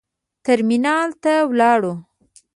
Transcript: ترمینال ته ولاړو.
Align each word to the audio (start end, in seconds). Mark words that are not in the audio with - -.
ترمینال 0.45 1.09
ته 1.23 1.33
ولاړو. 1.49 1.93